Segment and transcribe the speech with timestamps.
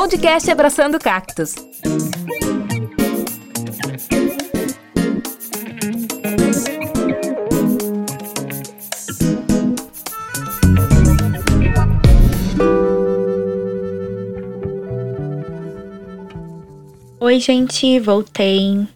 [0.00, 1.54] Podcast Abraçando Cactos.
[17.20, 18.88] Oi, gente, voltei.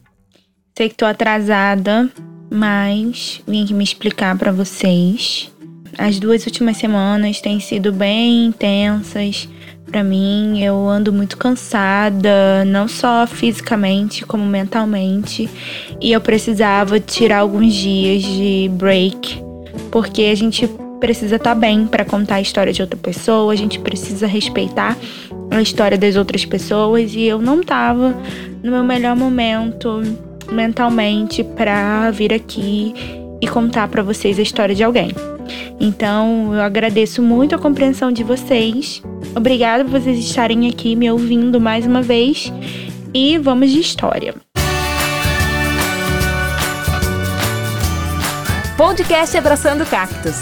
[0.74, 2.10] Sei que tô atrasada,
[2.50, 5.52] mas vim aqui me explicar para vocês.
[5.98, 9.46] As duas últimas semanas têm sido bem intensas
[9.94, 10.60] para mim.
[10.60, 15.48] Eu ando muito cansada, não só fisicamente, como mentalmente,
[16.00, 19.40] e eu precisava tirar alguns dias de break,
[19.92, 23.56] porque a gente precisa estar tá bem para contar a história de outra pessoa, a
[23.56, 24.96] gente precisa respeitar
[25.48, 28.16] a história das outras pessoas e eu não tava
[28.64, 30.02] no meu melhor momento
[30.50, 32.92] mentalmente para vir aqui
[33.40, 35.12] e contar para vocês a história de alguém.
[35.78, 39.02] Então, eu agradeço muito a compreensão de vocês.
[39.36, 42.52] Obrigada por vocês estarem aqui me ouvindo mais uma vez
[43.12, 44.34] e vamos de história.
[48.76, 50.36] Podcast Abraçando Cactos.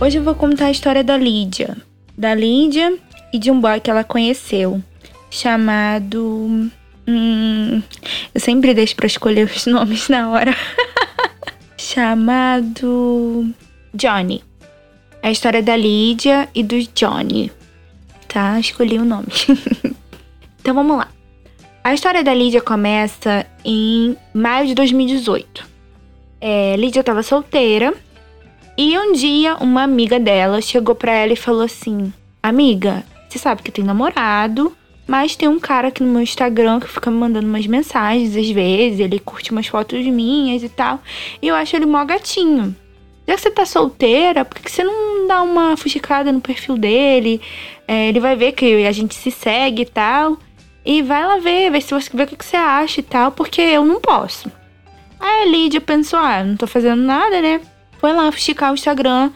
[0.00, 1.76] Hoje eu vou contar a história da Lídia.
[2.16, 2.96] Da Lídia
[3.32, 4.80] e de um boy que ela conheceu,
[5.28, 6.70] chamado.
[7.08, 7.82] Hum,
[8.34, 10.54] eu sempre deixo para escolher os nomes na hora.
[11.76, 13.48] chamado.
[13.94, 14.42] Johnny.
[15.22, 17.50] A história da Lídia e do Johnny.
[18.28, 18.60] Tá?
[18.60, 19.28] Escolhi o nome.
[20.60, 21.08] então vamos lá.
[21.82, 25.66] A história da Lídia começa em maio de 2018.
[26.40, 27.94] É, Lídia estava solteira
[28.76, 32.12] e um dia, uma amiga dela chegou para ela e falou assim:
[32.42, 36.88] Amiga, você sabe que tem namorado, mas tem um cara aqui no meu Instagram que
[36.88, 41.00] fica me mandando umas mensagens às vezes, ele curte umas fotos minhas e tal,
[41.40, 42.74] e eu acho ele mó gatinho.
[43.26, 47.40] Já que você tá solteira, por que você não dá uma fuxicada no perfil dele?
[47.88, 50.38] É, ele vai ver que a gente se segue e tal.
[50.84, 53.60] E vai lá ver, ver se você vê o que você acha e tal, porque
[53.60, 54.48] eu não posso.
[55.18, 57.60] Aí a Lídia pensou, ah, não tô fazendo nada, né?
[57.98, 59.30] foi lá fuxicar o Instagram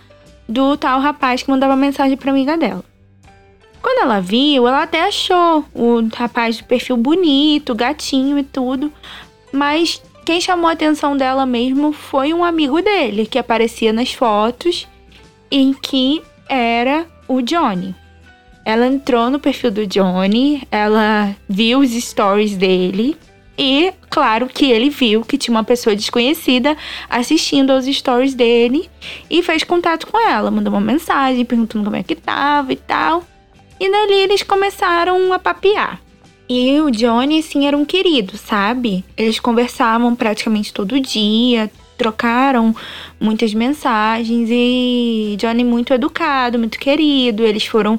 [0.48, 2.84] do tal rapaz que mandava mensagem pra amiga dela.
[3.82, 8.92] Quando ela viu, ela até achou o rapaz do perfil bonito, gatinho e tudo,
[9.52, 14.86] mas quem chamou a atenção dela mesmo foi um amigo dele que aparecia nas fotos
[15.50, 17.94] em que era o Johnny.
[18.64, 23.16] Ela entrou no perfil do Johnny, ela viu os stories dele
[23.56, 26.76] e claro que ele viu que tinha uma pessoa desconhecida
[27.08, 28.88] assistindo aos stories dele
[29.28, 33.24] e fez contato com ela, mandou uma mensagem perguntando como é que tava e tal.
[33.80, 35.98] E dali eles começaram a papear.
[36.46, 39.02] E o Johnny, assim, era um querido, sabe?
[39.16, 42.76] Eles conversavam praticamente todo dia, trocaram
[43.18, 47.42] muitas mensagens e Johnny muito educado, muito querido.
[47.42, 47.98] Eles foram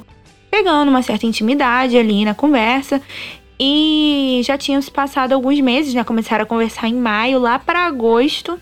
[0.50, 3.00] pegando uma certa intimidade ali na conversa
[3.58, 6.04] e já tinham se passado alguns meses, né?
[6.04, 8.56] Começaram a conversar em maio, lá para agosto.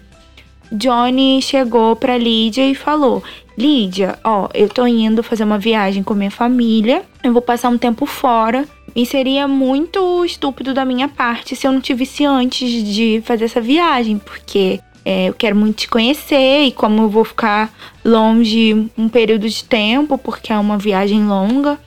[0.72, 3.22] Johnny chegou para Lídia e falou:
[3.56, 7.78] Lídia, ó, eu tô indo fazer uma viagem com minha família, eu vou passar um
[7.78, 8.66] tempo fora.
[8.94, 13.60] E seria muito estúpido da minha parte se eu não tivesse antes de fazer essa
[13.60, 17.72] viagem, porque é, eu quero muito te conhecer e como eu vou ficar
[18.04, 21.78] longe um período de tempo, porque é uma viagem longa,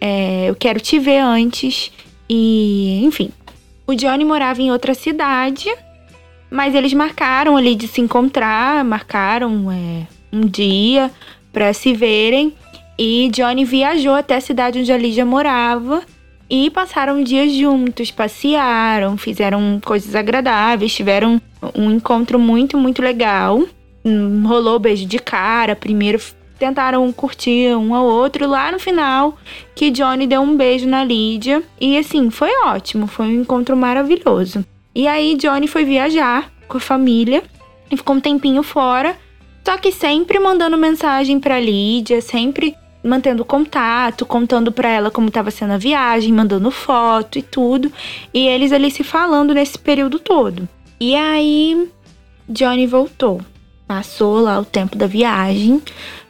[0.00, 1.92] é, eu quero te ver antes
[2.28, 3.30] e, enfim,
[3.86, 5.68] o Johnny morava em outra cidade,
[6.50, 11.10] mas eles marcaram ali de se encontrar, marcaram é, um dia
[11.52, 12.52] para se verem.
[12.98, 16.02] E Johnny viajou até a cidade onde a Lídia morava
[16.50, 21.40] e passaram dias juntos, passearam, fizeram coisas agradáveis, tiveram
[21.74, 23.62] um encontro muito, muito legal.
[24.44, 26.20] Rolou beijo de cara, primeiro
[26.58, 28.46] tentaram curtir um ao outro.
[28.46, 29.38] Lá no final,
[29.74, 31.62] que Johnny deu um beijo na Lídia.
[31.80, 34.64] E assim, foi ótimo, foi um encontro maravilhoso.
[34.94, 37.42] E aí, Johnny foi viajar com a família
[37.90, 39.16] e ficou um tempinho fora.
[39.64, 45.50] Só que sempre mandando mensagem pra Lídia, sempre mantendo contato, contando para ela como estava
[45.50, 47.92] sendo a viagem, mandando foto e tudo.
[48.32, 50.68] E eles ali se falando nesse período todo.
[50.98, 51.88] E aí,
[52.48, 53.40] Johnny voltou.
[53.86, 55.82] Passou lá o tempo da viagem.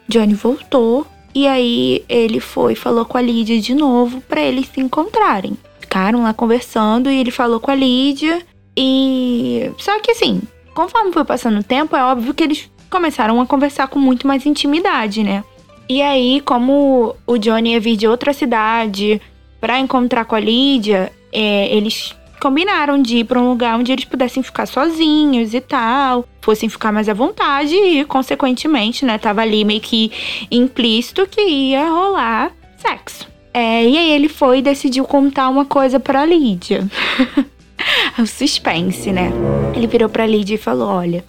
[0.07, 4.81] Johnny voltou e aí ele foi falou com a Lídia de novo para eles se
[4.81, 5.57] encontrarem.
[5.79, 8.41] Ficaram lá conversando e ele falou com a Lídia
[8.75, 10.41] e só que assim,
[10.73, 14.45] conforme foi passando o tempo, é óbvio que eles começaram a conversar com muito mais
[14.45, 15.43] intimidade, né?
[15.89, 19.21] E aí, como o Johnny ia vir de outra cidade
[19.59, 24.05] para encontrar com a Lídia, é, eles combinaram de ir pra um lugar onde eles
[24.05, 29.63] pudessem ficar sozinhos e tal, fossem ficar mais à vontade e, consequentemente, né, tava ali
[29.63, 30.11] meio que
[30.49, 33.27] implícito que ia rolar sexo.
[33.53, 36.87] É, e aí ele foi e decidiu contar uma coisa pra Lídia.
[38.19, 39.31] o suspense, né?
[39.75, 41.23] Ele virou pra Lídia e falou: Olha,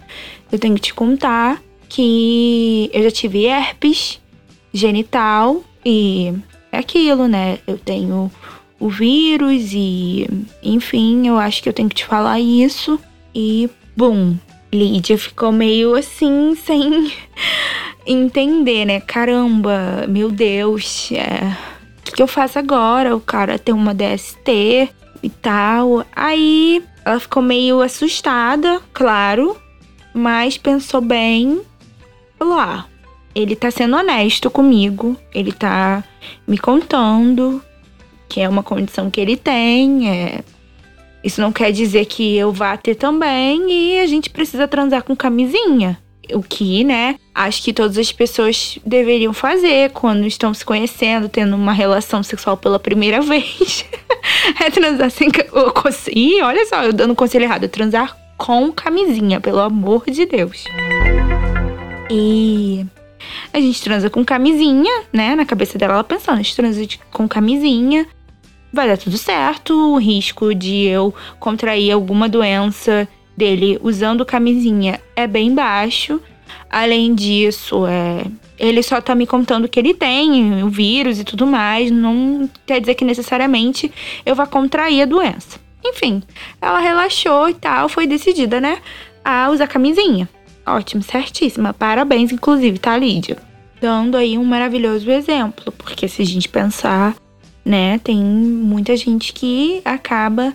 [0.50, 4.20] eu tenho que te contar que eu já tive herpes
[4.72, 6.32] genital e
[6.70, 7.58] é aquilo, né?
[7.66, 8.30] Eu tenho
[8.80, 10.26] o vírus e,
[10.62, 12.98] enfim, eu acho que eu tenho que te falar isso.
[13.34, 14.36] E, bum,
[14.72, 17.12] Lídia ficou meio assim, sem
[18.06, 19.00] entender, né?
[19.00, 21.54] Caramba, meu Deus, é...
[21.98, 23.14] o que, que eu faço agora?
[23.14, 24.90] O cara tem uma DST
[25.22, 26.04] e tal.
[26.14, 29.56] Aí ela ficou meio assustada, claro,
[30.14, 31.60] mas pensou bem.
[32.38, 32.86] Falou: ah,
[33.34, 36.04] ele tá sendo honesto comigo, ele tá
[36.46, 37.62] me contando
[38.32, 40.10] que é uma condição que ele tem.
[40.10, 40.40] É...
[41.22, 45.14] Isso não quer dizer que eu vá ter também e a gente precisa transar com
[45.14, 45.98] camisinha.
[46.32, 47.16] O que, né?
[47.34, 52.56] Acho que todas as pessoas deveriam fazer quando estão se conhecendo, tendo uma relação sexual
[52.56, 53.84] pela primeira vez.
[54.60, 55.28] é transar sem.
[56.14, 57.64] Ih, olha só, eu dando conselho errado.
[57.64, 60.64] É transar com camisinha, pelo amor de Deus.
[62.10, 62.84] E
[63.52, 65.34] a gente transa com camisinha, né?
[65.34, 68.06] Na cabeça dela, ela pensando, a gente transa com camisinha,
[68.72, 69.94] vai dar tudo certo.
[69.94, 76.20] O risco de eu contrair alguma doença dele usando camisinha é bem baixo.
[76.68, 78.24] Além disso, é,
[78.58, 82.80] ele só tá me contando que ele tem o vírus e tudo mais, não quer
[82.80, 83.90] dizer que necessariamente
[84.24, 85.60] eu vá contrair a doença.
[85.84, 86.22] Enfim,
[86.60, 88.78] ela relaxou e tal, foi decidida, né,
[89.24, 90.28] a usar camisinha.
[90.64, 91.74] Ótimo, certíssima.
[91.74, 93.36] Parabéns, inclusive, tá, Lídia?
[93.80, 97.16] Dando aí um maravilhoso exemplo, porque se a gente pensar,
[97.64, 100.54] né, tem muita gente que acaba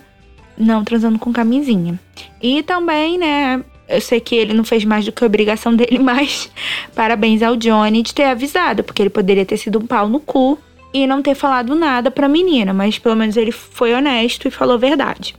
[0.58, 1.98] não transando com camisinha.
[2.42, 5.98] E também, né, eu sei que ele não fez mais do que a obrigação dele,
[6.02, 6.50] mas
[6.94, 10.58] parabéns ao Johnny de ter avisado, porque ele poderia ter sido um pau no cu
[10.92, 14.74] e não ter falado nada pra menina, mas pelo menos ele foi honesto e falou
[14.74, 15.34] a verdade.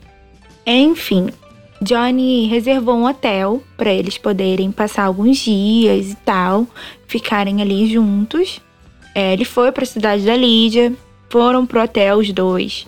[0.66, 1.30] Enfim,
[1.82, 6.68] Johnny reservou um hotel para eles poderem passar alguns dias e tal,
[7.08, 8.62] ficarem ali juntos.
[9.16, 10.94] É, ele foi para a cidade da Lídia,
[11.30, 12.86] foram pro hotel os dois.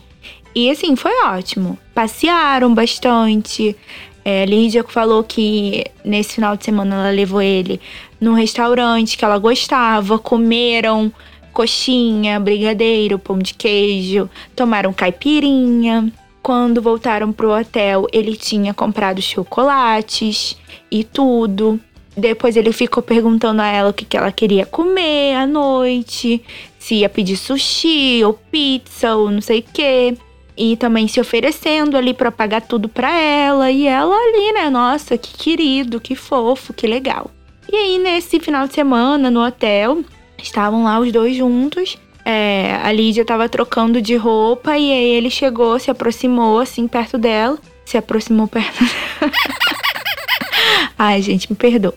[0.53, 1.77] E assim, foi ótimo.
[1.93, 3.75] Passearam bastante.
[4.23, 7.79] É, Lídia falou que nesse final de semana ela levou ele
[8.19, 11.11] num restaurante que ela gostava, comeram
[11.51, 16.11] coxinha, brigadeiro, pão de queijo, tomaram caipirinha.
[16.41, 20.57] Quando voltaram pro hotel, ele tinha comprado chocolates
[20.89, 21.79] e tudo.
[22.15, 26.43] Depois ele ficou perguntando a ela o que, que ela queria comer à noite,
[26.77, 30.17] se ia pedir sushi ou pizza ou não sei o quê.
[30.55, 33.71] E também se oferecendo ali para pagar tudo para ela.
[33.71, 34.69] E ela ali, né?
[34.69, 37.31] Nossa, que querido, que fofo, que legal.
[37.71, 40.03] E aí, nesse final de semana, no hotel,
[40.37, 41.97] estavam lá os dois juntos.
[42.23, 47.17] É, a Lídia tava trocando de roupa e aí ele chegou, se aproximou assim perto
[47.17, 47.57] dela.
[47.85, 48.83] Se aproximou perto.
[50.97, 51.95] Ai, gente, me perdoa.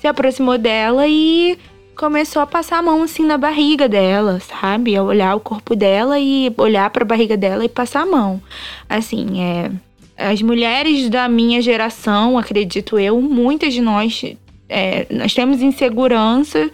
[0.00, 1.58] Se aproximou dela e
[2.02, 4.96] começou a passar a mão assim na barriga dela, sabe?
[4.96, 8.42] A olhar o corpo dela e olhar para a barriga dela e passar a mão.
[8.88, 9.70] Assim, é
[10.16, 14.20] as mulheres da minha geração, acredito eu, muitas de nós
[14.68, 16.72] é, nós temos insegurança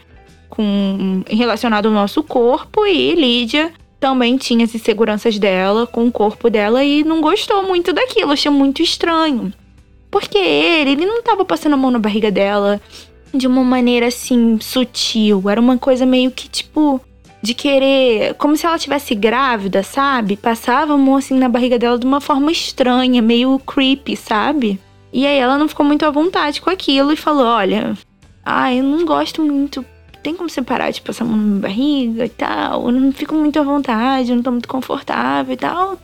[0.49, 6.49] com relacionado ao nosso corpo e Lídia também tinha as inseguranças dela com o corpo
[6.49, 9.53] dela e não gostou muito daquilo, achou muito estranho.
[10.11, 12.81] Porque ele, ele não tava passando a mão na barriga dela
[13.33, 17.01] de uma maneira assim sutil, era uma coisa meio que tipo
[17.41, 20.37] de querer, como se ela tivesse grávida, sabe?
[20.37, 24.81] Passava a mão assim na barriga dela de uma forma estranha, meio creepy, sabe?
[25.13, 27.97] E aí ela não ficou muito à vontade com aquilo e falou: "Olha,
[28.45, 29.85] ah, eu não gosto muito
[30.23, 32.87] tem como separar, tipo, passar a mão na minha barriga e tal.
[32.87, 35.99] Eu não fico muito à vontade, eu não tô muito confortável e tal.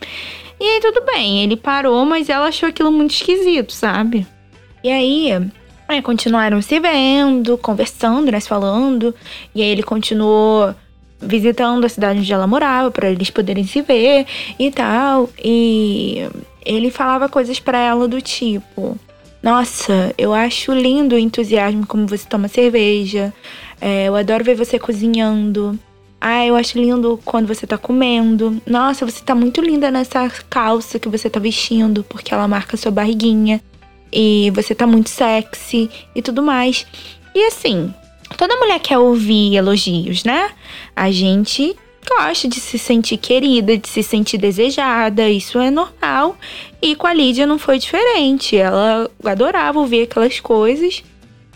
[0.59, 4.25] E aí tudo bem, ele parou, mas ela achou aquilo muito esquisito, sabe?
[4.83, 5.31] E aí,
[5.87, 9.13] é, continuaram se vendo, conversando, né, se falando.
[9.53, 10.73] E aí ele continuou
[11.21, 14.25] visitando a cidade onde ela morava para eles poderem se ver
[14.59, 15.29] e tal.
[15.43, 16.27] E
[16.65, 18.97] ele falava coisas para ela do tipo:
[19.41, 23.33] "Nossa, eu acho lindo o entusiasmo como você toma cerveja.
[23.79, 25.77] É, eu adoro ver você cozinhando.
[26.19, 28.59] Ah, eu acho lindo quando você tá comendo.
[28.65, 32.91] Nossa, você tá muito linda nessa calça que você tá vestindo, porque ela marca sua
[32.91, 33.61] barriguinha.
[34.11, 36.85] E você tá muito sexy e tudo mais.
[37.33, 37.93] E assim,
[38.37, 40.51] toda mulher quer ouvir elogios, né?
[40.95, 41.75] A gente
[42.07, 46.37] gosta de se sentir querida, de se sentir desejada, isso é normal.
[46.81, 48.55] E com a Lídia não foi diferente.
[48.55, 51.03] Ela adorava ouvir aquelas coisas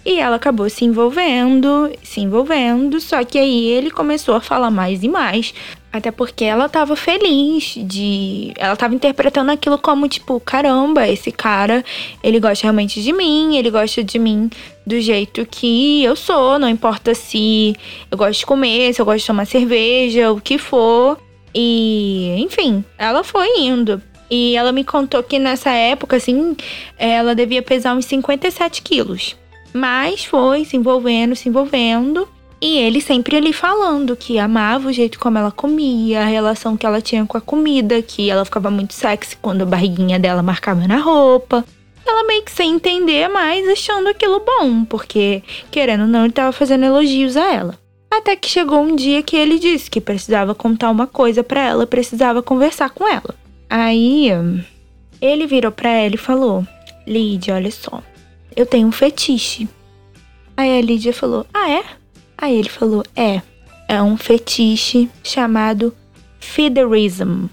[0.06, 5.03] e ela acabou se envolvendo, se envolvendo, só que aí ele começou a falar mais
[5.03, 5.53] e mais.
[5.91, 8.53] Até porque ela estava feliz de.
[8.58, 11.84] Ela estava interpretando aquilo como, tipo, caramba, esse cara,
[12.24, 14.51] ele gosta realmente de mim, ele gosta de mim
[14.86, 17.75] do jeito que eu sou, não importa se
[18.10, 21.17] eu gosto de comer, se eu gosto de tomar cerveja, o que for.
[21.53, 24.01] E, enfim, ela foi indo.
[24.29, 26.55] E ela me contou que nessa época, assim,
[26.98, 29.36] ela devia pesar uns 57 quilos.
[29.74, 32.27] Mas foi se envolvendo, se envolvendo.
[32.62, 36.86] E ele sempre ali falando que amava o jeito como ela comia, a relação que
[36.86, 40.86] ela tinha com a comida, que ela ficava muito sexy quando a barriguinha dela marcava
[40.86, 41.63] na roupa.
[42.06, 46.51] Ela meio que sem entender, mas achando aquilo bom, porque, querendo ou não, ele tava
[46.51, 47.80] fazendo elogios a ela.
[48.12, 51.86] Até que chegou um dia que ele disse que precisava contar uma coisa para ela,
[51.86, 53.36] precisava conversar com ela.
[53.70, 54.30] Aí,
[55.22, 56.66] ele virou para ela e falou:
[57.06, 58.01] Lídia, olha só,
[58.56, 59.70] eu tenho um fetiche.
[60.58, 61.84] Aí a Lídia falou: Ah, é?
[62.41, 63.41] Aí ele falou: É,
[63.88, 65.93] é um fetiche chamado
[66.39, 67.48] fiderism,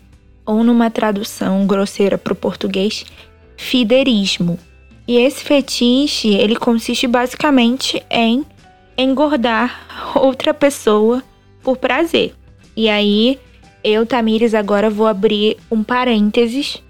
[0.45, 3.05] ou numa tradução grosseira para o português,
[3.57, 4.59] fiderismo.
[5.09, 8.45] E esse fetiche, ele consiste basicamente em
[8.97, 11.23] engordar outra pessoa
[11.63, 12.35] por prazer.
[12.77, 13.39] E aí,
[13.83, 16.83] eu, Tamires, agora vou abrir um parênteses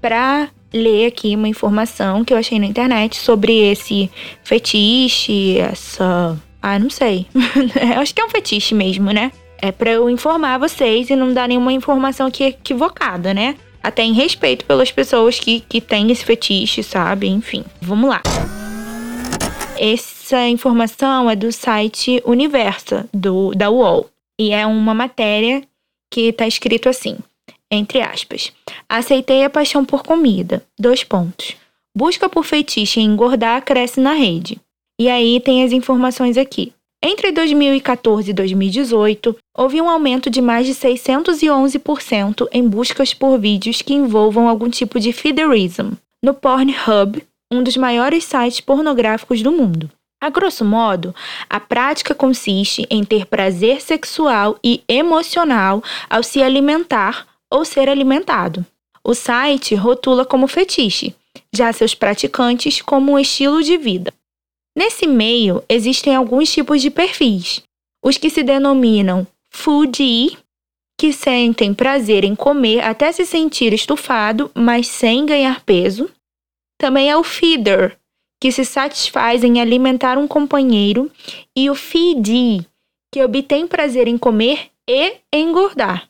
[0.00, 4.10] para ler aqui uma informação que eu achei na internet sobre esse
[4.42, 6.38] fetiche, essa.
[6.62, 7.26] Ah, não sei.
[8.00, 9.32] Acho que é um fetiche mesmo, né?
[9.60, 13.56] É para eu informar vocês e não dar nenhuma informação aqui equivocada, né?
[13.82, 17.28] Até em respeito pelas pessoas que, que têm esse fetiche, sabe?
[17.28, 18.22] Enfim, vamos lá.
[19.76, 24.08] Essa informação é do site Universa, do, da UOL.
[24.40, 25.62] E é uma matéria
[26.10, 27.18] que tá escrito assim:
[27.70, 28.52] entre aspas.
[28.88, 30.62] Aceitei a paixão por comida.
[30.78, 31.56] Dois pontos.
[31.96, 34.60] Busca por fetiche em engordar cresce na rede.
[35.02, 36.72] E aí tem as informações aqui.
[37.02, 43.82] Entre 2014 e 2018, houve um aumento de mais de 611% em buscas por vídeos
[43.82, 47.20] que envolvam algum tipo de feederism no Pornhub,
[47.52, 49.90] um dos maiores sites pornográficos do mundo.
[50.22, 51.12] A grosso modo,
[51.50, 58.64] a prática consiste em ter prazer sexual e emocional ao se alimentar ou ser alimentado.
[59.02, 61.12] O site rotula como fetiche,
[61.52, 64.14] já seus praticantes como um estilo de vida.
[64.76, 67.62] Nesse meio, existem alguns tipos de perfis.
[68.04, 70.38] Os que se denominam foodie,
[70.98, 76.10] que sentem prazer em comer até se sentir estufado, mas sem ganhar peso.
[76.78, 77.98] Também é o feeder,
[78.40, 81.10] que se satisfaz em alimentar um companheiro,
[81.56, 82.66] e o feedee,
[83.12, 86.08] que obtém prazer em comer e engordar.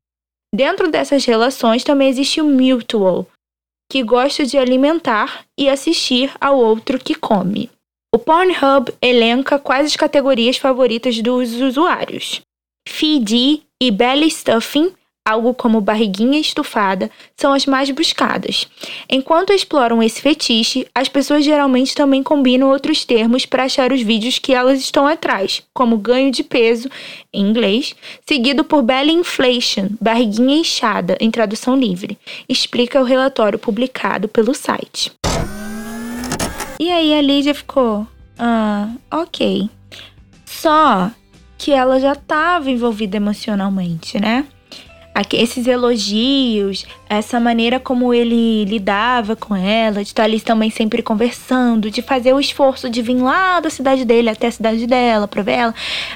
[0.55, 3.27] Dentro dessas relações também existe o mutual,
[3.91, 7.71] que gosta de alimentar e assistir ao outro que come.
[8.15, 12.43] O Pornhub elenca quais as categorias favoritas dos usuários.
[12.87, 14.93] Feed e belly stuffing,
[15.27, 18.69] algo como barriguinha estufada, são as mais buscadas.
[19.09, 24.39] Enquanto exploram esse fetiche, as pessoas geralmente também combinam outros termos para achar os vídeos
[24.39, 26.91] que elas estão atrás, como ganho de peso,
[27.33, 27.95] em inglês,
[28.29, 35.11] seguido por belly inflation, barriguinha inchada, em tradução livre, explica o relatório publicado pelo site.
[36.83, 38.05] E aí a Lídia ficou,
[38.37, 39.71] ah, ok.
[40.45, 41.13] Só
[41.57, 44.45] que ela já estava envolvida emocionalmente, né?
[45.33, 51.89] esses elogios, essa maneira como ele lidava com ela, de estar ali também sempre conversando,
[51.89, 55.43] de fazer o esforço de vir lá da cidade dele até a cidade dela para
[55.43, 55.75] ver ela,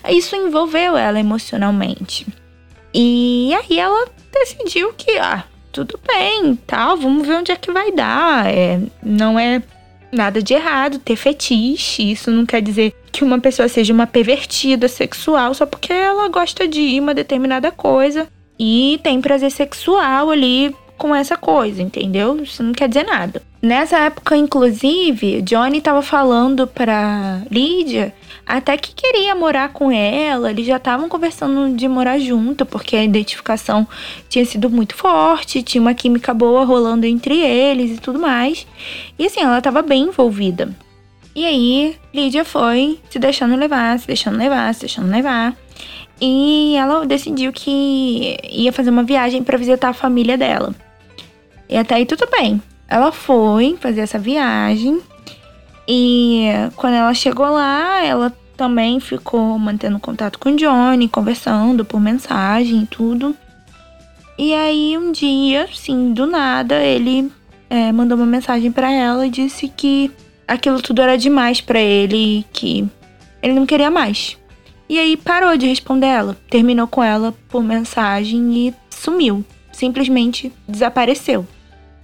[0.08, 2.26] isso envolveu ela emocionalmente.
[2.92, 7.92] E aí ela decidiu que, ah, tudo bem, tal, vamos ver onde é que vai
[7.92, 8.52] dar.
[8.52, 9.62] É, não é
[10.13, 14.89] nada de errado ter fetiche, isso não quer dizer que uma pessoa seja uma pervertida
[14.89, 21.15] sexual só porque ela gosta de uma determinada coisa e tem prazer sexual ali com
[21.15, 22.43] essa coisa, entendeu?
[22.43, 23.43] Isso não quer dizer nada.
[23.61, 28.15] Nessa época, inclusive, Johnny tava falando pra Lídia
[28.47, 33.03] até que queria morar com ela, eles já estavam conversando de morar junto, porque a
[33.03, 33.87] identificação
[34.29, 38.65] tinha sido muito forte, tinha uma química boa rolando entre eles e tudo mais.
[39.19, 40.71] E assim, ela tava bem envolvida.
[41.35, 45.55] E aí, Lídia foi se deixando levar, se deixando levar, se deixando levar.
[46.21, 50.75] E ela decidiu que ia fazer uma viagem para visitar a família dela.
[51.69, 52.62] E até aí tudo bem.
[52.88, 55.00] Ela foi fazer essa viagem.
[55.88, 62.00] E quando ela chegou lá, ela também ficou mantendo contato com o Johnny, conversando por
[62.00, 63.37] mensagem e tudo.
[64.38, 67.31] E aí um dia, sim, do nada, ele
[67.71, 70.11] é, mandou uma mensagem para ela e disse que
[70.47, 72.87] aquilo tudo era demais para ele, que
[73.43, 74.37] ele não queria mais.
[74.88, 81.47] E aí parou de responder ela, terminou com ela por mensagem e sumiu, simplesmente desapareceu.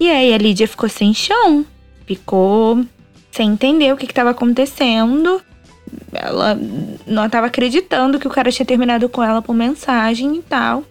[0.01, 1.65] E aí a Lídia ficou sem chão,
[2.07, 2.85] ficou
[3.33, 5.43] sem entender o que estava acontecendo.
[6.13, 6.57] Ela
[7.07, 10.85] não estava acreditando que o cara tinha terminado com ela por mensagem e tal.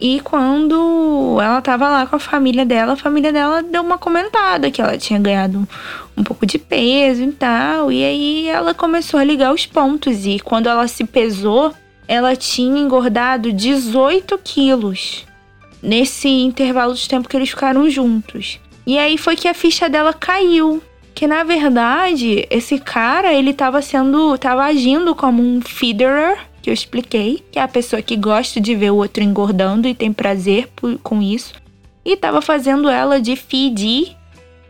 [0.00, 4.70] E quando ela tava lá com a família dela, a família dela deu uma comentada
[4.70, 5.66] que ela tinha ganhado
[6.16, 7.90] um pouco de peso e tal.
[7.90, 10.24] E aí ela começou a ligar os pontos.
[10.24, 11.74] E quando ela se pesou,
[12.06, 15.26] ela tinha engordado 18 quilos
[15.82, 18.60] nesse intervalo de tempo que eles ficaram juntos.
[18.86, 20.80] E aí foi que a ficha dela caiu.
[21.18, 24.38] Que na verdade, esse cara, ele tava sendo.
[24.38, 28.72] tava agindo como um feederer que eu expliquei, que é a pessoa que gosta de
[28.76, 31.54] ver o outro engordando e tem prazer por, com isso,
[32.04, 34.16] e tava fazendo ela de feed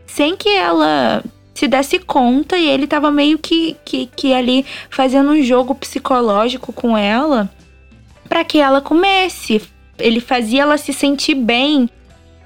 [0.07, 5.29] sem que ela se desse conta e ele tava meio que, que, que ali fazendo
[5.29, 7.47] um jogo psicológico com ela
[8.27, 9.61] para que ela comesse.
[9.99, 11.87] Ele fazia ela se sentir bem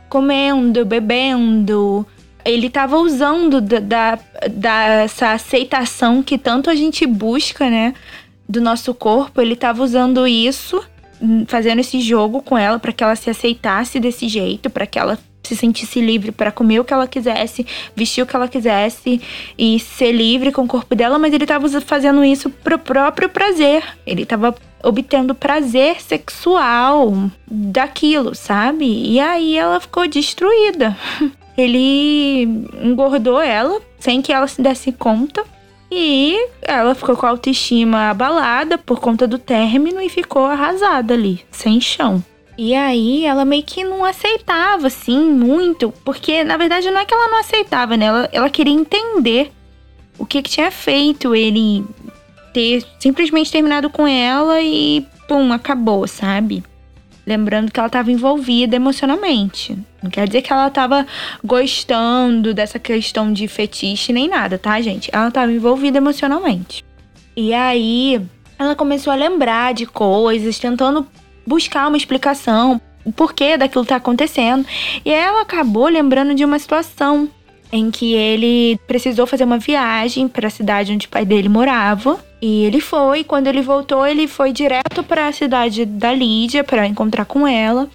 [0.09, 2.05] comendo, bebendo.
[2.45, 7.93] Ele tava usando da, da, dessa aceitação que tanto a gente busca, né?
[8.47, 10.83] do nosso corpo, ele estava usando isso,
[11.21, 14.99] hum, fazendo esse jogo com ela para que ela se aceitasse desse jeito, para que
[14.99, 19.19] ela se sentisse livre para comer o que ela quisesse, vestir o que ela quisesse
[19.57, 23.83] e ser livre com o corpo dela, mas ele estava fazendo isso pro próprio prazer.
[24.05, 28.85] Ele estava obtendo prazer sexual daquilo, sabe?
[28.85, 30.97] E aí ela ficou destruída.
[31.57, 32.43] Ele
[32.81, 35.43] engordou ela sem que ela se desse conta
[35.91, 41.45] e ela ficou com a autoestima abalada por conta do término e ficou arrasada ali,
[41.51, 42.23] sem chão.
[42.57, 47.13] E aí ela meio que não aceitava, assim, muito, porque na verdade não é que
[47.13, 48.05] ela não aceitava, né?
[48.05, 49.51] Ela, ela queria entender
[50.17, 51.83] o que, que tinha feito ele
[52.53, 56.63] ter simplesmente terminado com ela e pum, acabou, sabe?
[57.25, 59.77] Lembrando que ela estava envolvida emocionalmente.
[60.01, 61.07] Não quer dizer que ela estava
[61.43, 65.09] gostando dessa questão de fetiche nem nada, tá, gente?
[65.13, 66.83] Ela estava envolvida emocionalmente.
[67.35, 68.21] E aí
[68.59, 71.07] ela começou a lembrar de coisas, tentando
[71.47, 74.65] buscar uma explicação, o porquê daquilo tá acontecendo.
[75.05, 77.29] E ela acabou lembrando de uma situação
[77.73, 82.23] em que ele precisou fazer uma viagem para a cidade onde o pai dele morava.
[82.39, 86.85] E ele foi, quando ele voltou, ele foi direto para a cidade da Lídia para
[86.85, 87.89] encontrar com ela.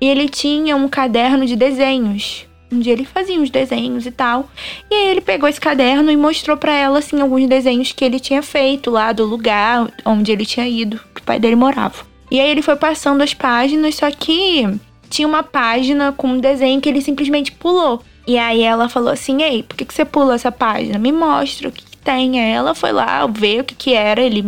[0.00, 4.50] E ele tinha um caderno de desenhos, onde ele fazia uns desenhos e tal.
[4.90, 8.18] E aí ele pegou esse caderno e mostrou para ela assim alguns desenhos que ele
[8.18, 12.04] tinha feito lá do lugar onde ele tinha ido, que o pai dele morava.
[12.32, 14.66] E aí ele foi passando as páginas, só que
[15.08, 18.02] tinha uma página com um desenho que ele simplesmente pulou.
[18.30, 21.00] E aí ela falou assim: Ei, por que, que você pula essa página?
[21.00, 22.40] Me mostra o que, que tem.
[22.40, 24.44] Aí ela foi lá ver o que, que era, ele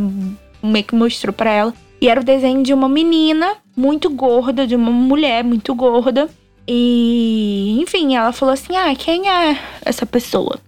[0.63, 1.75] meio que mostrou para ela.
[2.01, 6.31] E era o desenho de uma menina muito gorda, de uma mulher muito gorda.
[6.65, 10.61] E, enfim, ela falou assim: Ah, quem é essa pessoa?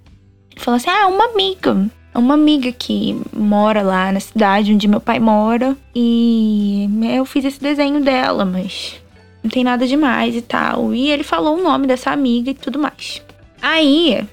[0.56, 1.88] Falou assim: Ah, é uma amiga.
[2.12, 5.76] É uma amiga que mora lá na cidade onde meu pai mora.
[5.94, 9.00] E eu fiz esse desenho dela, mas
[9.44, 10.94] não tem nada demais e tal.
[10.94, 13.22] E ele falou o nome dessa amiga e tudo mais.
[13.60, 14.26] Aí,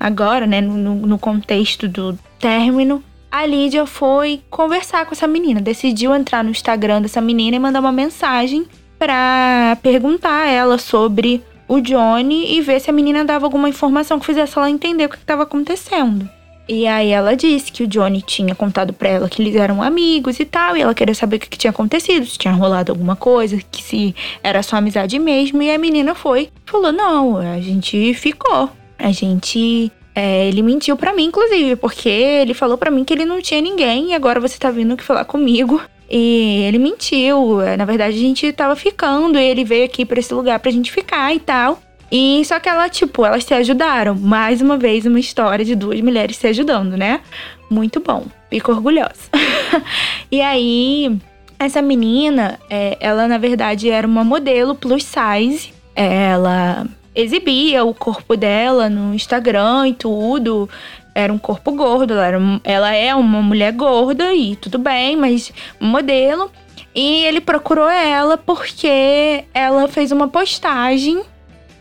[0.00, 5.60] agora, né, no, no contexto do término, a Lídia foi conversar com essa menina.
[5.60, 8.66] Decidiu entrar no Instagram dessa menina e mandar uma mensagem
[8.98, 14.18] pra perguntar a ela sobre o Johnny e ver se a menina dava alguma informação
[14.18, 16.28] que fizesse ela entender o que estava acontecendo.
[16.68, 20.40] E aí ela disse que o Johnny tinha contado pra ela que eles eram amigos
[20.40, 23.14] e tal, e ela queria saber o que, que tinha acontecido, se tinha rolado alguma
[23.14, 25.62] coisa, que se era só amizade mesmo.
[25.62, 28.68] E a menina foi, falou: não, a gente ficou.
[28.98, 29.92] A gente.
[30.14, 33.60] É, ele mentiu para mim, inclusive, porque ele falou para mim que ele não tinha
[33.60, 35.80] ninguém e agora você tá vindo aqui falar comigo.
[36.10, 37.58] E ele mentiu.
[37.76, 40.90] Na verdade, a gente tava ficando e ele veio aqui para esse lugar pra gente
[40.90, 41.80] ficar e tal.
[42.10, 44.14] E só que ela, tipo, elas se ajudaram.
[44.14, 47.20] Mais uma vez, uma história de duas mulheres se ajudando, né?
[47.68, 48.24] Muito bom.
[48.48, 49.28] Fico orgulhosa.
[50.30, 51.18] e aí,
[51.58, 55.74] essa menina, é, ela na verdade era uma modelo plus size.
[55.94, 60.68] Ela exibia o corpo dela no Instagram e tudo.
[61.14, 65.50] Era um corpo gordo, ela, era, ela é uma mulher gorda e tudo bem, mas
[65.80, 66.52] modelo.
[66.94, 71.22] E ele procurou ela porque ela fez uma postagem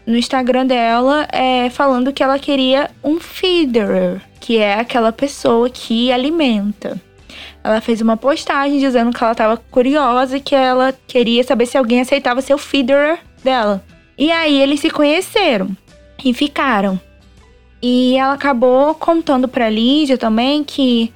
[0.06, 6.12] no Instagram dela é, falando que ela queria um feeder, que é aquela pessoa que
[6.12, 7.02] alimenta.
[7.64, 11.78] ela fez uma postagem dizendo que ela estava curiosa e que ela queria saber se
[11.78, 13.84] alguém aceitava ser o feeder dela.
[14.18, 15.76] E aí eles se conheceram
[16.24, 17.00] e ficaram.
[17.82, 21.12] E ela acabou contando pra Lídia também que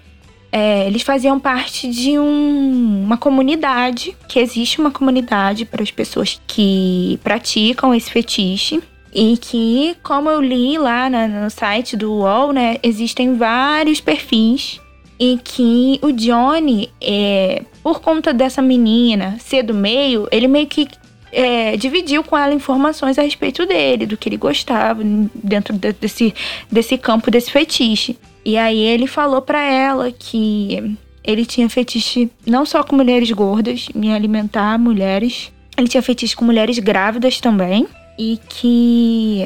[0.51, 6.41] é, eles faziam parte de um, uma comunidade, que existe uma comunidade para as pessoas
[6.47, 8.81] que praticam esse fetiche.
[9.11, 14.79] E que, como eu li lá na, no site do UOL, né, existem vários perfis
[15.19, 20.87] e que o Johnny, é, por conta dessa menina ser do meio, ele meio que
[21.31, 26.33] é, dividiu com ela informações a respeito dele, do que ele gostava dentro de, desse,
[26.71, 28.17] desse campo, desse fetiche.
[28.43, 33.87] E aí ele falou para ela que ele tinha fetiche não só com mulheres gordas,
[33.93, 37.87] em alimentar mulheres, ele tinha fetiche com mulheres grávidas também.
[38.17, 39.43] E que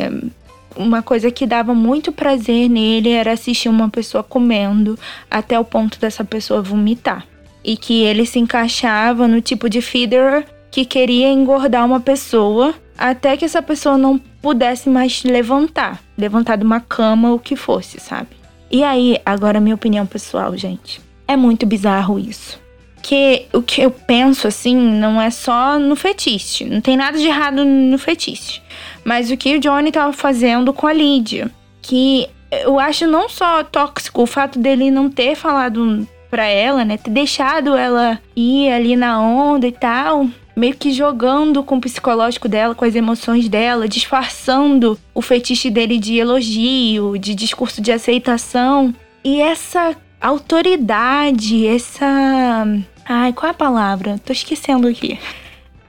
[0.75, 4.97] uma coisa que dava muito prazer nele era assistir uma pessoa comendo
[5.29, 7.25] até o ponto dessa pessoa vomitar.
[7.63, 13.37] E que ele se encaixava no tipo de feeder que queria engordar uma pessoa até
[13.37, 18.42] que essa pessoa não pudesse mais levantar, levantar de uma cama o que fosse, sabe?
[18.73, 20.99] E aí, agora minha opinião pessoal, gente.
[21.27, 22.59] É muito bizarro isso.
[23.03, 27.27] Que o que eu penso assim não é só no fetiche, não tem nada de
[27.27, 28.63] errado no fetiche.
[29.05, 31.51] Mas o que o Johnny tava fazendo com a Lídia,
[31.83, 36.97] que eu acho não só tóxico o fato dele não ter falado pra ela, né,
[36.97, 42.47] ter deixado ela ir ali na onda e tal, meio que jogando com o psicológico
[42.47, 48.93] dela, com as emoções dela, disfarçando o fetiche dele de elogio, de discurso de aceitação.
[49.23, 52.65] E essa autoridade, essa.
[53.05, 54.19] Ai, qual é a palavra?
[54.23, 55.19] Tô esquecendo aqui.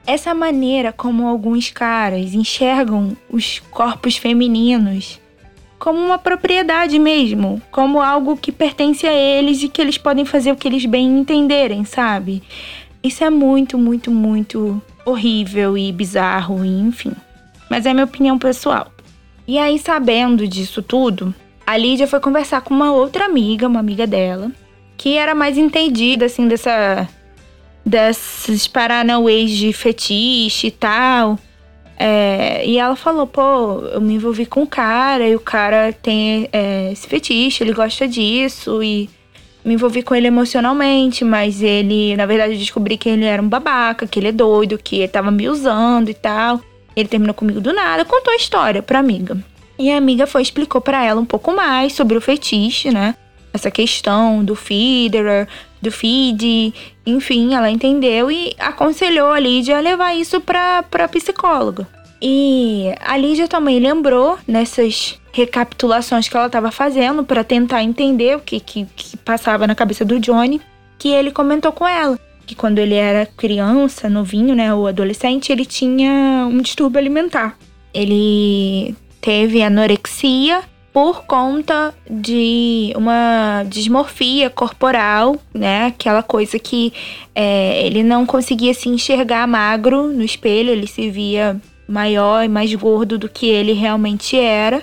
[0.07, 5.19] Essa maneira como alguns caras enxergam os corpos femininos
[5.77, 10.51] como uma propriedade mesmo, como algo que pertence a eles e que eles podem fazer
[10.51, 12.41] o que eles bem entenderem, sabe?
[13.05, 17.11] Isso é muito, muito, muito horrível e bizarro, e enfim.
[17.69, 18.91] Mas é minha opinião pessoal.
[19.47, 21.31] E aí, sabendo disso tudo,
[21.67, 24.51] a Lídia foi conversar com uma outra amiga, uma amiga dela,
[24.97, 27.07] que era mais entendida, assim, dessa.
[27.85, 31.37] desses paranauês de fetiche e tal.
[31.99, 36.49] É, e ela falou, pô, eu me envolvi com um cara e o cara tem
[36.51, 39.07] é, esse fetiche, ele gosta disso e
[39.65, 43.49] me envolvi com ele emocionalmente, mas ele, na verdade, eu descobri que ele era um
[43.49, 46.61] babaca, que ele é doido, que ele tava me usando e tal.
[46.95, 49.35] Ele terminou comigo do nada, contou a história pra amiga.
[49.77, 53.15] E a amiga foi explicou para ela um pouco mais sobre o fetiche, né?
[53.51, 55.47] Essa questão do feeder,
[55.81, 56.73] do feed,
[57.05, 61.87] enfim, ela entendeu e aconselhou a Lídia a levar isso pra, pra psicóloga.
[62.27, 68.39] E a Lídia também lembrou nessas recapitulações que ela estava fazendo para tentar entender o
[68.39, 70.59] que, que, que passava na cabeça do Johnny,
[70.97, 75.65] que ele comentou com ela que quando ele era criança, novinho, né, ou adolescente, ele
[75.65, 77.57] tinha um distúrbio alimentar.
[77.91, 80.61] Ele teve anorexia
[80.93, 85.87] por conta de uma dismorfia corporal, né?
[85.87, 86.93] Aquela coisa que
[87.33, 92.73] é, ele não conseguia se enxergar magro no espelho, ele se via maior e mais
[92.73, 94.81] gordo do que ele realmente era.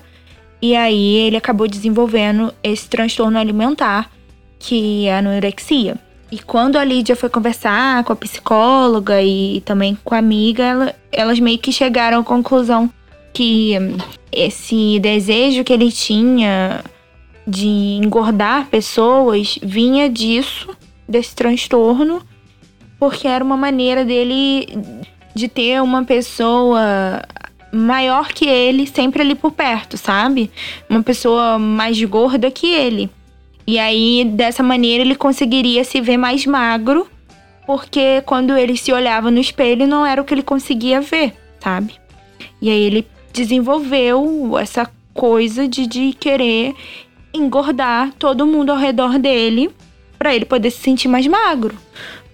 [0.61, 4.11] E aí ele acabou desenvolvendo esse transtorno alimentar,
[4.59, 5.97] que é a anorexia.
[6.31, 10.95] E quando a Lídia foi conversar com a psicóloga e também com a amiga, ela,
[11.11, 12.91] elas meio que chegaram à conclusão
[13.33, 13.97] que hum,
[14.31, 16.83] esse desejo que ele tinha
[17.47, 20.71] de engordar pessoas vinha disso,
[21.09, 22.23] desse transtorno,
[22.99, 24.67] porque era uma maneira dele
[25.35, 27.23] de ter uma pessoa
[27.73, 30.51] maior que ele sempre ali por perto, sabe?
[30.89, 33.11] Uma pessoa mais gorda que ele.
[33.67, 37.09] E aí, dessa maneira, ele conseguiria se ver mais magro,
[37.67, 41.95] porque quando ele se olhava no espelho, não era o que ele conseguia ver, sabe?
[42.61, 46.75] E aí ele desenvolveu essa coisa de, de querer
[47.33, 49.71] engordar todo mundo ao redor dele
[50.19, 51.75] para ele poder se sentir mais magro.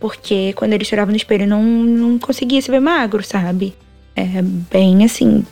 [0.00, 3.74] Porque quando ele chorava no espelho, não, não conseguia se ver magro, sabe?
[4.14, 5.44] É bem assim.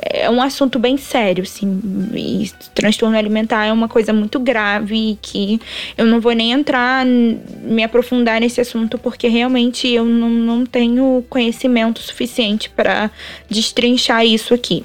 [0.00, 1.80] É um assunto bem sério, assim.
[2.14, 5.60] E transtorno alimentar é uma coisa muito grave que
[5.96, 11.24] eu não vou nem entrar, me aprofundar nesse assunto, porque realmente eu não, não tenho
[11.28, 13.10] conhecimento suficiente para
[13.50, 14.84] destrinchar isso aqui.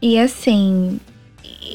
[0.00, 0.98] E assim,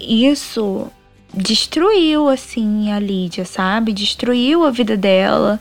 [0.07, 0.87] isso
[1.31, 3.93] destruiu, assim, a Lídia, sabe?
[3.93, 5.59] Destruiu a vida dela.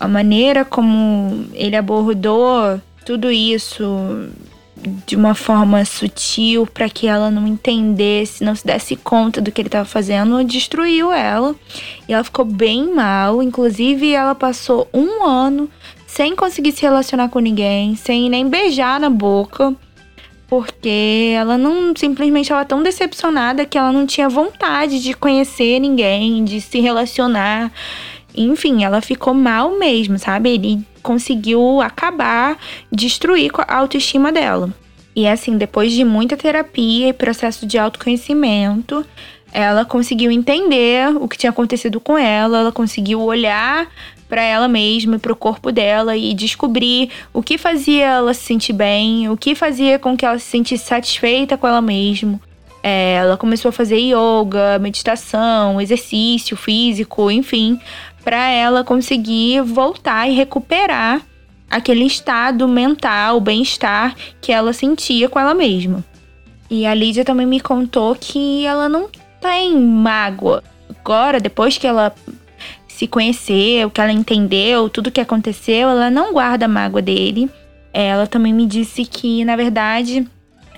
[0.00, 3.84] A maneira como ele abordou tudo isso
[5.06, 9.60] de uma forma sutil para que ela não entendesse, não se desse conta do que
[9.60, 11.54] ele estava fazendo, destruiu ela.
[12.08, 13.42] E ela ficou bem mal.
[13.42, 15.68] Inclusive, ela passou um ano
[16.06, 19.74] sem conseguir se relacionar com ninguém, sem nem beijar na boca,
[20.48, 26.42] porque ela não simplesmente estava tão decepcionada que ela não tinha vontade de conhecer ninguém,
[26.44, 27.70] de se relacionar.
[28.34, 30.50] Enfim, ela ficou mal mesmo, sabe?
[30.50, 32.58] Ele conseguiu acabar,
[32.90, 34.72] destruir a autoestima dela.
[35.14, 39.04] E assim, depois de muita terapia e processo de autoconhecimento,
[39.52, 43.88] ela conseguiu entender o que tinha acontecido com ela, ela conseguiu olhar
[44.28, 48.42] para ela mesma e para o corpo dela e descobrir o que fazia ela se
[48.42, 52.40] sentir bem, o que fazia com que ela se sentisse satisfeita com ela mesma.
[52.82, 57.78] É, ela começou a fazer yoga, meditação, exercício físico, enfim,
[58.24, 61.22] para ela conseguir voltar e recuperar
[61.70, 66.04] aquele estado mental, bem-estar que ela sentia com ela mesma.
[66.68, 69.08] E a Lídia também me contou que ela não
[69.40, 70.62] tem mágoa.
[70.88, 72.14] Agora, depois que ela
[72.86, 77.48] se conheceu, que ela entendeu tudo que aconteceu, ela não guarda mágoa dele.
[77.92, 80.28] Ela também me disse que, na verdade,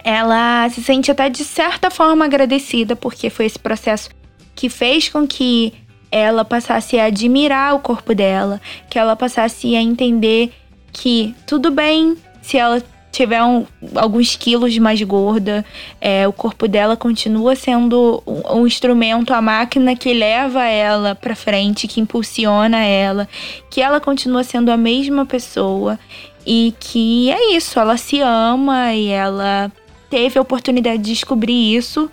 [0.04, 4.08] ela se sente até de certa forma agradecida, porque foi esse processo
[4.54, 5.72] que fez com que
[6.12, 10.52] ela passasse a admirar o corpo dela, que ela passasse a entender
[10.92, 15.64] que tudo bem se ela tiver um, alguns quilos mais gorda,
[16.00, 21.36] é, o corpo dela continua sendo um, um, instrumento, a máquina que leva ela para
[21.36, 23.28] frente, que impulsiona ela,
[23.70, 25.98] que ela continua sendo a mesma pessoa
[26.46, 29.70] e que é isso, ela se ama e ela
[30.08, 32.10] teve a oportunidade de descobrir isso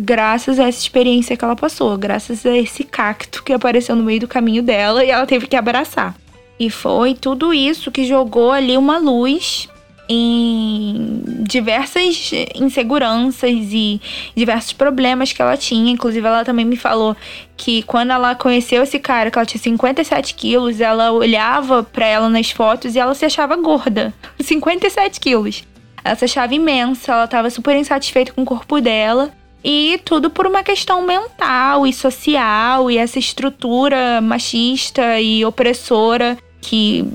[0.00, 4.20] graças a essa experiência que ela passou, graças a esse cacto que apareceu no meio
[4.20, 6.14] do caminho dela e ela teve que abraçar.
[6.58, 9.68] E foi tudo isso que jogou ali uma luz
[10.12, 14.00] em diversas inseguranças e
[14.34, 15.92] diversos problemas que ela tinha.
[15.92, 17.16] Inclusive, ela também me falou
[17.56, 22.28] que quando ela conheceu esse cara, que ela tinha 57 quilos, ela olhava para ela
[22.28, 24.12] nas fotos e ela se achava gorda.
[24.40, 25.62] 57 quilos.
[26.04, 29.30] Ela se achava imensa, ela tava super insatisfeita com o corpo dela.
[29.62, 37.06] E tudo por uma questão mental e social e essa estrutura machista e opressora que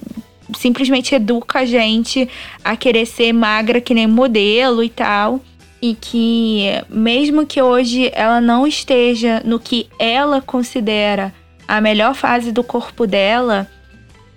[0.55, 2.29] simplesmente educa a gente
[2.63, 5.39] a querer ser magra que nem modelo e tal.
[5.81, 11.33] E que, mesmo que hoje ela não esteja no que ela considera
[11.67, 13.69] a melhor fase do corpo dela,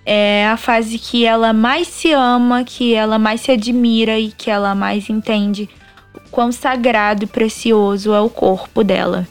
[0.05, 4.49] é a fase que ela mais se ama, que ela mais se admira e que
[4.49, 5.69] ela mais entende
[6.31, 9.27] quão sagrado e precioso é o corpo dela.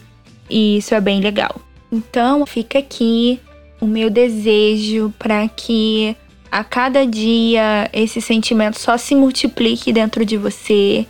[0.49, 1.55] E isso é bem legal.
[1.91, 3.39] Então, fica aqui
[3.79, 6.15] o meu desejo para que
[6.51, 11.05] a cada dia esse sentimento só se multiplique dentro de você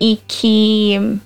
[0.00, 1.18] e que,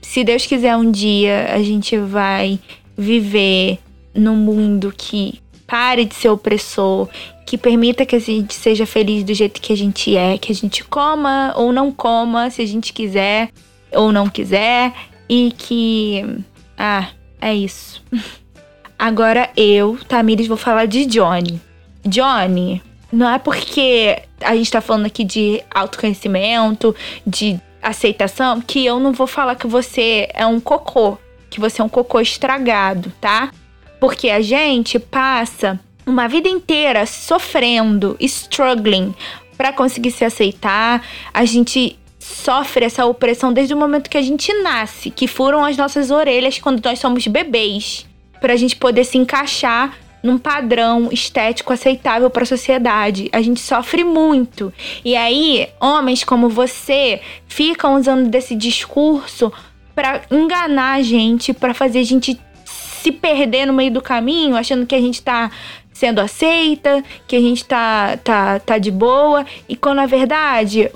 [0.00, 2.58] se Deus quiser, um dia a gente vai
[2.96, 3.78] viver
[4.14, 5.41] num mundo que
[5.72, 7.08] pare de ser opressor,
[7.46, 10.54] que permita que a gente seja feliz do jeito que a gente é, que a
[10.54, 13.48] gente coma ou não coma, se a gente quiser
[13.90, 14.92] ou não quiser,
[15.26, 16.44] e que.
[16.76, 17.08] Ah,
[17.40, 18.04] é isso.
[18.98, 21.58] Agora eu, Tamires, vou falar de Johnny.
[22.04, 26.94] Johnny, não é porque a gente tá falando aqui de autoconhecimento,
[27.26, 31.16] de aceitação, que eu não vou falar que você é um cocô,
[31.48, 33.50] que você é um cocô estragado, tá?
[34.02, 39.14] Porque a gente passa uma vida inteira sofrendo, struggling
[39.56, 41.06] para conseguir se aceitar.
[41.32, 45.76] A gente sofre essa opressão desde o momento que a gente nasce, que furam as
[45.76, 48.04] nossas orelhas quando nós somos bebês,
[48.40, 53.30] para a gente poder se encaixar num padrão estético aceitável para a sociedade.
[53.32, 54.74] A gente sofre muito.
[55.04, 59.52] E aí, homens como você ficam usando desse discurso
[59.94, 62.36] para enganar a gente, para fazer a gente
[63.02, 65.50] se perder no meio do caminho, achando que a gente tá
[65.92, 70.88] sendo aceita, que a gente tá, tá, tá de boa, e quando na verdade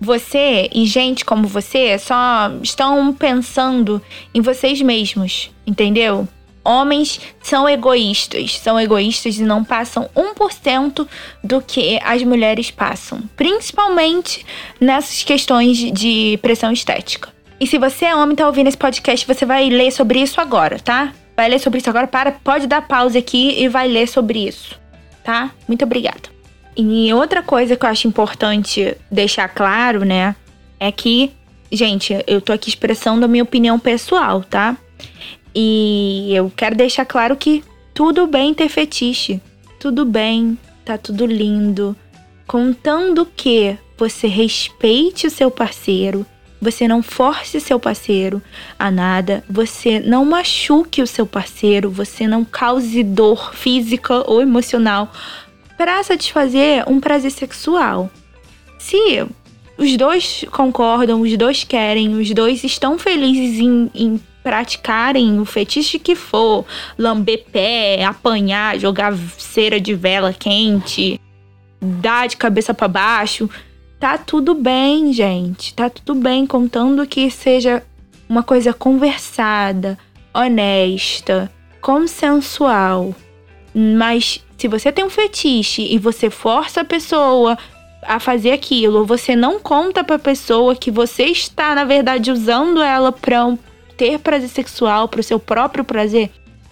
[0.00, 4.02] você e gente como você só estão pensando
[4.34, 6.26] em vocês mesmos, entendeu?
[6.64, 11.06] Homens são egoístas, são egoístas e não passam 1%
[11.42, 14.44] do que as mulheres passam, principalmente
[14.80, 17.30] nessas questões de pressão estética.
[17.60, 20.40] E se você é homem e tá ouvindo esse podcast, você vai ler sobre isso
[20.40, 21.12] agora, tá?
[21.36, 24.78] Vai ler sobre isso agora, para, pode dar pausa aqui e vai ler sobre isso,
[25.24, 25.50] tá?
[25.66, 26.30] Muito obrigada.
[26.76, 30.34] E outra coisa que eu acho importante deixar claro, né,
[30.80, 31.30] é que,
[31.70, 34.76] gente, eu tô aqui expressando a minha opinião pessoal, tá?
[35.54, 39.40] E eu quero deixar claro que tudo bem ter fetiche,
[39.78, 41.94] tudo bem, tá tudo lindo,
[42.46, 46.26] contando que você respeite o seu parceiro,
[46.62, 48.40] você não force seu parceiro
[48.78, 55.12] a nada, você não machuque o seu parceiro, você não cause dor física ou emocional
[55.76, 58.08] para satisfazer um prazer sexual.
[58.78, 59.26] Se
[59.76, 65.98] os dois concordam, os dois querem, os dois estão felizes em, em praticarem o fetiche
[65.98, 66.64] que for,
[66.96, 71.20] lamber pé, apanhar, jogar cera de vela quente,
[71.80, 73.50] dar de cabeça para baixo,
[74.02, 75.72] tá tudo bem, gente.
[75.74, 77.84] Tá tudo bem, contando que seja
[78.28, 79.96] uma coisa conversada,
[80.34, 81.48] honesta,
[81.80, 83.14] consensual.
[83.72, 87.56] Mas se você tem um fetiche e você força a pessoa
[88.02, 92.82] a fazer aquilo, ou você não conta pra pessoa que você está, na verdade, usando
[92.82, 93.56] ela pra
[93.96, 96.28] ter prazer sexual, pro seu próprio prazer,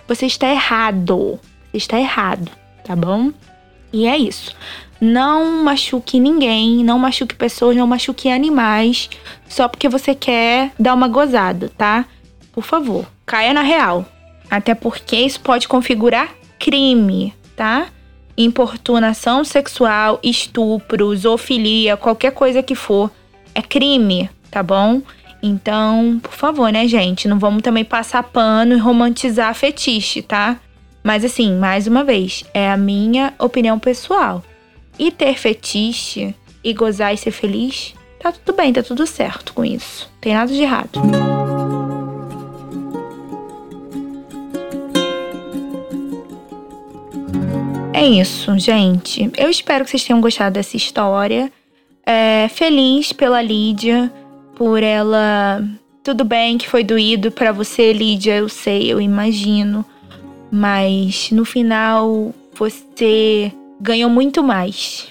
[0.08, 1.38] você está errado.
[1.70, 2.50] Você está errado,
[2.84, 3.30] tá bom?
[3.92, 4.52] E é isso.
[5.00, 9.08] Não machuque ninguém, não machuque pessoas, não machuque animais,
[9.48, 12.04] só porque você quer dar uma gozada, tá?
[12.52, 14.04] Por favor, caia na real.
[14.50, 17.86] Até porque isso pode configurar crime, tá?
[18.36, 23.10] importunação sexual, estupro, zoofilia, qualquer coisa que for,
[23.54, 25.02] é crime, tá bom?
[25.42, 27.28] Então, por favor, né, gente?
[27.28, 30.58] Não vamos também passar pano e romantizar fetiche, tá?
[31.02, 34.42] Mas assim, mais uma vez, é a minha opinião pessoal.
[35.00, 39.64] E ter fetiche e gozar e ser feliz, tá tudo bem, tá tudo certo com
[39.64, 40.12] isso.
[40.20, 41.00] Tem nada de errado.
[47.94, 49.30] É isso, gente.
[49.38, 51.50] Eu espero que vocês tenham gostado dessa história.
[52.04, 54.12] É, feliz pela Lídia,
[54.54, 55.66] por ela.
[56.04, 59.82] Tudo bem que foi doído para você, Lídia, eu sei, eu imagino.
[60.52, 65.08] Mas no final você ganhou muito mais.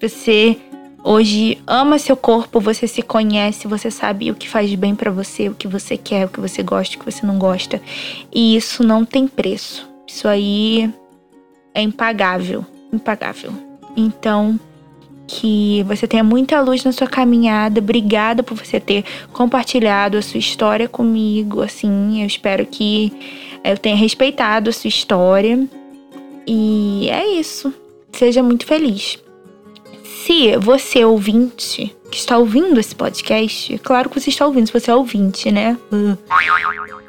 [0.00, 0.56] Você
[1.02, 5.48] hoje ama seu corpo, você se conhece, você sabe o que faz bem para você,
[5.48, 7.80] o que você quer, o que você gosta, o que você não gosta.
[8.32, 9.88] E isso não tem preço.
[10.06, 10.92] Isso aí
[11.74, 13.52] é impagável, impagável.
[13.96, 14.58] Então,
[15.26, 17.80] que você tenha muita luz na sua caminhada.
[17.80, 21.62] Obrigada por você ter compartilhado a sua história comigo.
[21.62, 23.12] Assim, eu espero que
[23.62, 25.68] eu tenha respeitado a sua história.
[26.46, 27.72] E é isso.
[28.12, 29.18] Seja muito feliz.
[30.04, 34.90] Se você ouvinte que está ouvindo esse podcast, claro que você está ouvindo, se você
[34.90, 35.78] é ouvinte, né?
[35.92, 36.18] Uh.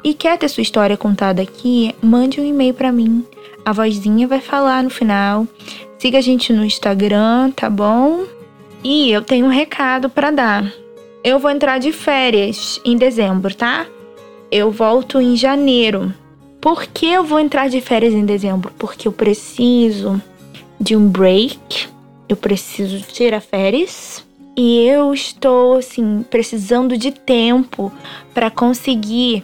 [0.04, 3.24] E quer ter sua história contada aqui, mande um e-mail para mim
[3.64, 5.46] a vozinha vai falar no final.
[5.98, 8.24] Siga a gente no Instagram, tá bom?
[8.82, 10.72] E eu tenho um recado para dar.
[11.22, 13.86] Eu vou entrar de férias em dezembro, tá?
[14.50, 16.12] Eu volto em janeiro.
[16.60, 18.72] Por que eu vou entrar de férias em dezembro?
[18.76, 20.20] Porque eu preciso
[20.82, 21.88] de um break.
[22.28, 24.26] Eu preciso tirar férias.
[24.56, 27.90] E eu estou, assim, precisando de tempo
[28.34, 29.42] para conseguir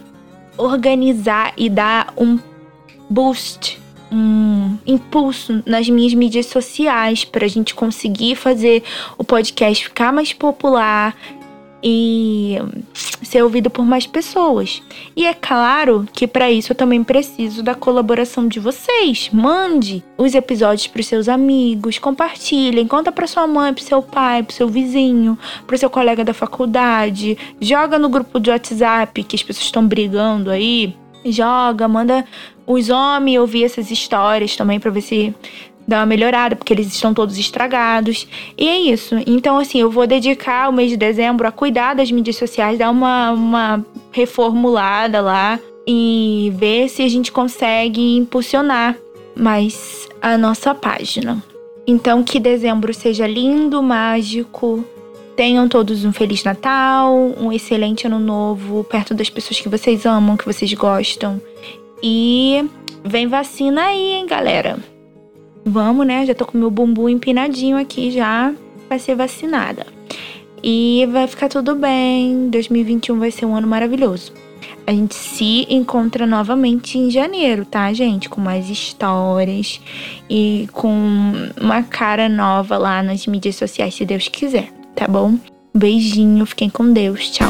[0.55, 2.37] organizar e dar um
[3.09, 3.79] boost
[4.11, 8.83] um impulso nas minhas mídias sociais para a gente conseguir fazer
[9.19, 11.15] o podcast ficar mais popular
[11.83, 12.57] e
[13.21, 14.81] ser ouvido por mais pessoas.
[15.15, 19.29] E é claro que para isso eu também preciso da colaboração de vocês.
[19.31, 24.55] Mande os episódios para seus amigos, compartilhem, conta para sua mãe, para seu pai, para
[24.55, 29.65] seu vizinho, para seu colega da faculdade, joga no grupo de WhatsApp que as pessoas
[29.65, 30.95] estão brigando aí.
[31.25, 32.23] Joga, manda
[32.65, 35.35] os homens ouvir essas histórias também para ver se
[35.89, 38.27] dá uma melhorada, porque eles estão todos estragados.
[38.57, 39.15] E é isso.
[39.25, 42.91] Então, assim, eu vou dedicar o mês de dezembro a cuidar das mídias sociais, dar
[42.91, 48.95] uma, uma reformulada lá e ver se a gente consegue impulsionar
[49.35, 51.43] mais a nossa página.
[51.87, 54.85] Então, que dezembro seja lindo, mágico.
[55.35, 60.37] Tenham todos um Feliz Natal, um excelente Ano Novo, perto das pessoas que vocês amam,
[60.37, 61.41] que vocês gostam.
[62.03, 62.63] E
[63.03, 64.77] vem vacina aí, hein, galera?
[65.69, 66.25] Vamos, né?
[66.25, 68.53] Já tô com meu bumbum empinadinho aqui já
[68.87, 69.85] para ser vacinada.
[70.63, 72.49] E vai ficar tudo bem.
[72.49, 74.33] 2021 vai ser um ano maravilhoso.
[74.85, 78.27] A gente se encontra novamente em janeiro, tá, gente?
[78.27, 79.79] Com mais histórias
[80.27, 85.37] e com uma cara nova lá nas mídias sociais, se Deus quiser, tá bom?
[85.75, 87.29] Beijinho, fiquem com Deus.
[87.29, 87.49] Tchau.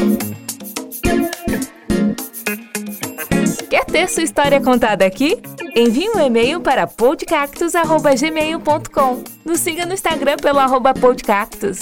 [3.90, 5.36] Ter sua história contada aqui?
[5.74, 9.24] Envie um e-mail para podcactus.gmail.com.
[9.44, 11.80] Nos siga no Instagram pelo arroba podcactus.